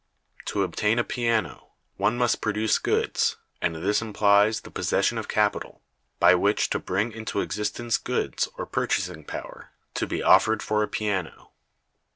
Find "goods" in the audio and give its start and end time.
2.79-3.37, 7.99-8.49